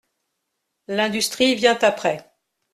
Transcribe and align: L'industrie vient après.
L'industrie 0.87 1.53
vient 1.53 1.77
après. 1.83 2.23